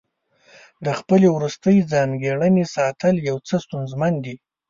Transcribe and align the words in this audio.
د 0.85 0.87
خپلې 0.99 1.27
وروستۍ 1.35 1.77
ځانګړنې 1.91 2.63
ساتل 2.75 3.15
یو 3.29 3.37
څه 3.47 3.55
ستونزمن 3.65 4.13
دي. 4.25 4.35